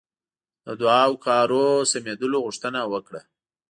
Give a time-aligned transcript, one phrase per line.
[0.65, 3.21] د دعا او کارونو سمېدلو غوښتنه وکړه.